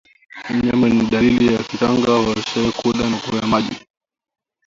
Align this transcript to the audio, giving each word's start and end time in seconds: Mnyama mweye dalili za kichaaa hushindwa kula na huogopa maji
Mnyama 0.53 0.85
mweye 0.87 1.05
dalili 1.11 1.53
za 1.57 1.63
kichaaa 1.63 2.17
hushindwa 2.23 2.71
kula 2.71 3.09
na 3.09 3.17
huogopa 3.17 3.47
maji 3.47 3.75